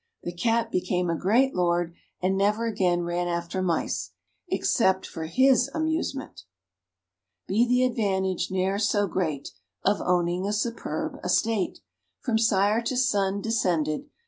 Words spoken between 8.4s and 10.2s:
ne'er so great Of